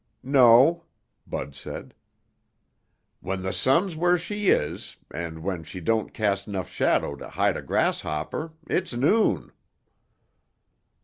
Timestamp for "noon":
8.95-9.51